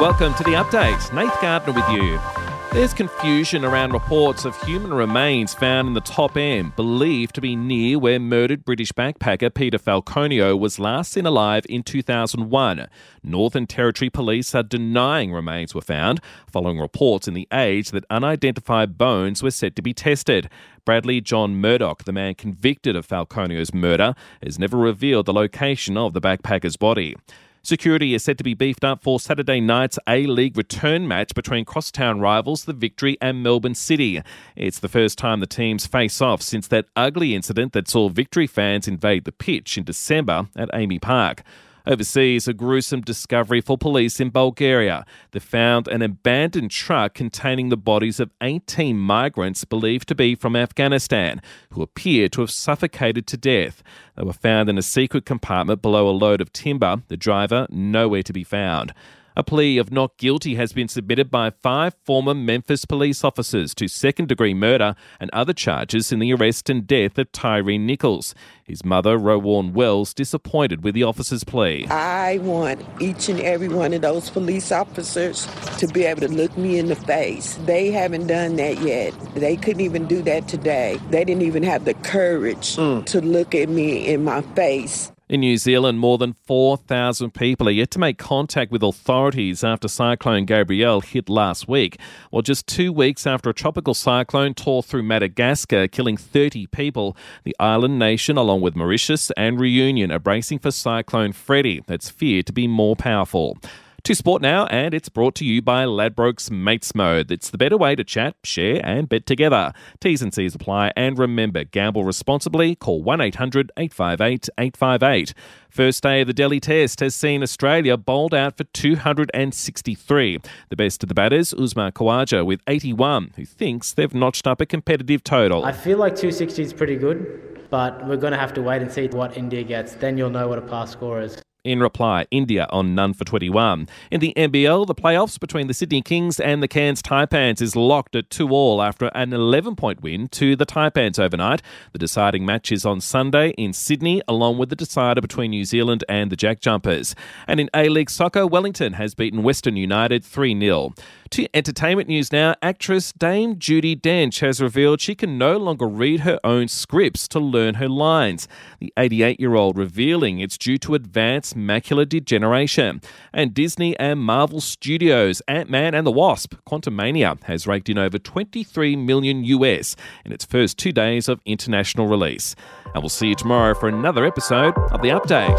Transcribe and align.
Welcome 0.00 0.34
to 0.34 0.44
the 0.44 0.54
update. 0.54 1.12
Nath 1.12 1.40
Gardner 1.40 1.72
with 1.72 1.88
you. 1.90 2.49
There's 2.72 2.94
confusion 2.94 3.64
around 3.64 3.94
reports 3.94 4.44
of 4.44 4.56
human 4.62 4.94
remains 4.94 5.52
found 5.52 5.88
in 5.88 5.94
the 5.94 6.00
top 6.00 6.36
end, 6.36 6.76
believed 6.76 7.34
to 7.34 7.40
be 7.40 7.56
near 7.56 7.98
where 7.98 8.20
murdered 8.20 8.64
British 8.64 8.92
backpacker 8.92 9.52
Peter 9.52 9.76
Falconio 9.76 10.56
was 10.56 10.78
last 10.78 11.10
seen 11.10 11.26
alive 11.26 11.66
in 11.68 11.82
2001. 11.82 12.86
Northern 13.24 13.66
Territory 13.66 14.08
police 14.08 14.54
are 14.54 14.62
denying 14.62 15.32
remains 15.32 15.74
were 15.74 15.80
found, 15.80 16.20
following 16.48 16.78
reports 16.78 17.26
in 17.26 17.34
The 17.34 17.48
Age 17.52 17.90
that 17.90 18.04
unidentified 18.08 18.96
bones 18.96 19.42
were 19.42 19.50
said 19.50 19.74
to 19.74 19.82
be 19.82 19.92
tested. 19.92 20.48
Bradley 20.84 21.20
John 21.20 21.56
Murdoch, 21.56 22.04
the 22.04 22.12
man 22.12 22.36
convicted 22.36 22.94
of 22.94 23.04
Falconio's 23.04 23.74
murder, 23.74 24.14
has 24.44 24.60
never 24.60 24.76
revealed 24.76 25.26
the 25.26 25.32
location 25.32 25.96
of 25.96 26.12
the 26.12 26.20
backpacker's 26.20 26.76
body. 26.76 27.16
Security 27.62 28.14
is 28.14 28.24
set 28.24 28.38
to 28.38 28.44
be 28.44 28.54
beefed 28.54 28.84
up 28.84 29.02
for 29.02 29.20
Saturday 29.20 29.60
night's 29.60 29.98
A 30.08 30.26
League 30.26 30.56
return 30.56 31.06
match 31.06 31.34
between 31.34 31.66
crosstown 31.66 32.18
rivals 32.18 32.64
the 32.64 32.72
Victory 32.72 33.18
and 33.20 33.42
Melbourne 33.42 33.74
City. 33.74 34.22
It's 34.56 34.78
the 34.78 34.88
first 34.88 35.18
time 35.18 35.40
the 35.40 35.46
teams 35.46 35.86
face 35.86 36.22
off 36.22 36.40
since 36.40 36.66
that 36.68 36.86
ugly 36.96 37.34
incident 37.34 37.74
that 37.74 37.86
saw 37.86 38.08
Victory 38.08 38.46
fans 38.46 38.88
invade 38.88 39.24
the 39.24 39.32
pitch 39.32 39.76
in 39.76 39.84
December 39.84 40.48
at 40.56 40.70
AAMI 40.72 41.02
Park. 41.02 41.42
Overseas, 41.90 42.46
a 42.46 42.52
gruesome 42.52 43.00
discovery 43.00 43.60
for 43.60 43.76
police 43.76 44.20
in 44.20 44.30
Bulgaria. 44.30 45.04
They 45.32 45.40
found 45.40 45.88
an 45.88 46.02
abandoned 46.02 46.70
truck 46.70 47.14
containing 47.14 47.68
the 47.68 47.76
bodies 47.76 48.20
of 48.20 48.30
18 48.40 48.96
migrants 48.96 49.64
believed 49.64 50.06
to 50.06 50.14
be 50.14 50.36
from 50.36 50.54
Afghanistan, 50.54 51.42
who 51.72 51.82
appear 51.82 52.28
to 52.28 52.42
have 52.42 52.52
suffocated 52.52 53.26
to 53.26 53.36
death. 53.36 53.82
They 54.16 54.22
were 54.22 54.32
found 54.32 54.68
in 54.68 54.78
a 54.78 54.82
secret 54.82 55.26
compartment 55.26 55.82
below 55.82 56.08
a 56.08 56.14
load 56.14 56.40
of 56.40 56.52
timber, 56.52 57.02
the 57.08 57.16
driver 57.16 57.66
nowhere 57.70 58.22
to 58.22 58.32
be 58.32 58.44
found. 58.44 58.94
A 59.36 59.44
plea 59.44 59.78
of 59.78 59.92
not 59.92 60.16
guilty 60.18 60.56
has 60.56 60.72
been 60.72 60.88
submitted 60.88 61.30
by 61.30 61.50
five 61.50 61.94
former 62.04 62.34
Memphis 62.34 62.84
police 62.84 63.22
officers 63.22 63.74
to 63.76 63.86
second 63.86 64.28
degree 64.28 64.54
murder 64.54 64.96
and 65.20 65.30
other 65.32 65.52
charges 65.52 66.10
in 66.10 66.18
the 66.18 66.34
arrest 66.34 66.68
and 66.68 66.86
death 66.86 67.16
of 67.16 67.30
Tyre 67.30 67.78
Nichols. 67.78 68.34
His 68.64 68.84
mother, 68.84 69.18
RowVaughn 69.18 69.72
Wells, 69.72 70.12
disappointed 70.14 70.82
with 70.82 70.94
the 70.94 71.04
officer's 71.04 71.44
plea. 71.44 71.86
I 71.88 72.38
want 72.38 72.84
each 73.00 73.28
and 73.28 73.40
every 73.40 73.68
one 73.68 73.92
of 73.92 74.02
those 74.02 74.30
police 74.30 74.72
officers 74.72 75.46
to 75.78 75.86
be 75.88 76.04
able 76.04 76.22
to 76.22 76.28
look 76.28 76.56
me 76.56 76.78
in 76.78 76.86
the 76.86 76.96
face. 76.96 77.54
They 77.66 77.90
haven't 77.90 78.26
done 78.26 78.56
that 78.56 78.80
yet. 78.80 79.12
They 79.34 79.56
couldn't 79.56 79.80
even 79.80 80.06
do 80.06 80.22
that 80.22 80.48
today. 80.48 80.98
They 81.10 81.24
didn't 81.24 81.42
even 81.42 81.62
have 81.62 81.84
the 81.84 81.94
courage 81.94 82.76
mm. 82.76 83.04
to 83.06 83.20
look 83.20 83.54
at 83.54 83.68
me 83.68 84.06
in 84.06 84.24
my 84.24 84.42
face. 84.42 85.12
In 85.30 85.42
New 85.42 85.58
Zealand, 85.58 86.00
more 86.00 86.18
than 86.18 86.34
4,000 86.48 87.32
people 87.32 87.68
are 87.68 87.70
yet 87.70 87.92
to 87.92 88.00
make 88.00 88.18
contact 88.18 88.72
with 88.72 88.82
authorities 88.82 89.62
after 89.62 89.86
Cyclone 89.86 90.44
Gabrielle 90.44 91.02
hit 91.02 91.28
last 91.28 91.68
week. 91.68 92.00
Well, 92.32 92.42
just 92.42 92.66
two 92.66 92.92
weeks 92.92 93.28
after 93.28 93.48
a 93.48 93.54
tropical 93.54 93.94
cyclone 93.94 94.54
tore 94.54 94.82
through 94.82 95.04
Madagascar, 95.04 95.86
killing 95.86 96.16
30 96.16 96.66
people, 96.66 97.16
the 97.44 97.54
island 97.60 97.96
nation, 97.96 98.36
along 98.36 98.62
with 98.62 98.74
Mauritius 98.74 99.30
and 99.36 99.60
Reunion, 99.60 100.10
are 100.10 100.18
bracing 100.18 100.58
for 100.58 100.72
Cyclone 100.72 101.30
Freddy, 101.30 101.84
that's 101.86 102.10
feared 102.10 102.46
to 102.46 102.52
be 102.52 102.66
more 102.66 102.96
powerful. 102.96 103.56
To 104.04 104.14
sport 104.14 104.40
now, 104.40 104.64
and 104.66 104.94
it's 104.94 105.10
brought 105.10 105.34
to 105.36 105.44
you 105.44 105.60
by 105.60 105.84
Ladbrokes 105.84 106.50
Mates 106.50 106.94
Mode. 106.94 107.30
It's 107.30 107.50
the 107.50 107.58
better 107.58 107.76
way 107.76 107.94
to 107.94 108.02
chat, 108.02 108.34
share, 108.42 108.80
and 108.82 109.10
bet 109.10 109.26
together. 109.26 109.74
T's 110.00 110.22
and 110.22 110.32
C's 110.32 110.54
apply, 110.54 110.92
and 110.96 111.18
remember, 111.18 111.64
gamble 111.64 112.04
responsibly. 112.04 112.74
Call 112.74 113.02
1 113.02 113.20
800 113.20 113.70
858 113.76 114.48
858. 114.58 115.34
First 115.68 116.02
day 116.02 116.22
of 116.22 116.26
the 116.28 116.32
Delhi 116.32 116.60
Test 116.60 117.00
has 117.00 117.14
seen 117.14 117.42
Australia 117.42 117.98
bowled 117.98 118.32
out 118.32 118.56
for 118.56 118.64
263. 118.64 120.38
The 120.70 120.76
best 120.76 121.02
of 121.02 121.10
the 121.10 121.14
batters, 121.14 121.52
Usman 121.52 121.92
Khawaja 121.92 122.44
with 122.44 122.62
81, 122.66 123.34
who 123.36 123.44
thinks 123.44 123.92
they've 123.92 124.14
notched 124.14 124.46
up 124.46 124.62
a 124.62 124.66
competitive 124.66 125.22
total. 125.22 125.64
I 125.66 125.72
feel 125.72 125.98
like 125.98 126.14
260 126.14 126.62
is 126.62 126.72
pretty 126.72 126.96
good, 126.96 127.66
but 127.68 128.06
we're 128.06 128.16
going 128.16 128.32
to 128.32 128.38
have 128.38 128.54
to 128.54 128.62
wait 128.62 128.80
and 128.80 128.90
see 128.90 129.08
what 129.08 129.36
India 129.36 129.62
gets. 129.62 129.92
Then 129.92 130.16
you'll 130.16 130.30
know 130.30 130.48
what 130.48 130.58
a 130.58 130.62
pass 130.62 130.90
score 130.90 131.20
is. 131.20 131.36
In 131.62 131.80
reply, 131.80 132.26
India 132.30 132.66
on 132.70 132.94
none 132.94 133.12
for 133.12 133.26
21. 133.26 133.86
In 134.10 134.20
the 134.20 134.32
NBL, 134.34 134.86
the 134.86 134.94
playoffs 134.94 135.38
between 135.38 135.66
the 135.66 135.74
Sydney 135.74 136.00
Kings 136.00 136.40
and 136.40 136.62
the 136.62 136.68
Cairns 136.68 137.02
Taipans 137.02 137.60
is 137.60 137.76
locked 137.76 138.16
at 138.16 138.30
2 138.30 138.48
all 138.48 138.80
after 138.80 139.08
an 139.08 139.34
11 139.34 139.76
point 139.76 140.00
win 140.00 140.28
to 140.28 140.56
the 140.56 140.64
Taipans 140.64 141.18
overnight. 141.18 141.60
The 141.92 141.98
deciding 141.98 142.46
match 142.46 142.72
is 142.72 142.86
on 142.86 143.02
Sunday 143.02 143.50
in 143.58 143.74
Sydney, 143.74 144.22
along 144.26 144.56
with 144.56 144.70
the 144.70 144.76
decider 144.76 145.20
between 145.20 145.50
New 145.50 145.66
Zealand 145.66 146.02
and 146.08 146.32
the 146.32 146.36
Jack 146.36 146.60
Jumpers. 146.60 147.14
And 147.46 147.60
in 147.60 147.68
A 147.74 147.90
League 147.90 148.08
soccer, 148.08 148.46
Wellington 148.46 148.94
has 148.94 149.14
beaten 149.14 149.42
Western 149.42 149.76
United 149.76 150.24
3 150.24 150.58
0. 150.58 150.94
To 151.30 151.46
entertainment 151.54 152.08
news 152.08 152.32
now, 152.32 152.54
actress 152.60 153.12
Dame 153.12 153.56
Judi 153.56 154.00
Dench 154.00 154.40
has 154.40 154.60
revealed 154.60 155.00
she 155.00 155.14
can 155.14 155.38
no 155.38 155.58
longer 155.58 155.86
read 155.86 156.20
her 156.20 156.40
own 156.42 156.68
scripts 156.68 157.28
to 157.28 157.38
learn 157.38 157.74
her 157.74 157.88
lines. 157.88 158.48
The 158.80 158.92
88 158.96 159.38
year 159.38 159.54
old 159.54 159.76
revealing 159.76 160.40
it's 160.40 160.58
due 160.58 160.78
to 160.78 160.94
advanced 160.94 161.49
macular 161.54 162.08
degeneration. 162.08 163.00
And 163.32 163.54
Disney 163.54 163.98
and 163.98 164.20
Marvel 164.20 164.60
Studios' 164.60 165.40
Ant 165.48 165.70
Man 165.70 165.94
and 165.94 166.06
the 166.06 166.10
Wasp, 166.10 166.54
Quantumania, 166.68 167.42
has 167.44 167.66
raked 167.66 167.88
in 167.88 167.98
over 167.98 168.18
23 168.18 168.96
million 168.96 169.44
US 169.44 169.96
in 170.24 170.32
its 170.32 170.44
first 170.44 170.78
two 170.78 170.92
days 170.92 171.28
of 171.28 171.40
international 171.44 172.08
release. 172.08 172.54
And 172.94 173.02
we'll 173.02 173.08
see 173.08 173.28
you 173.28 173.34
tomorrow 173.34 173.74
for 173.74 173.88
another 173.88 174.24
episode 174.24 174.76
of 174.92 175.02
The 175.02 175.08
Update. 175.08 175.58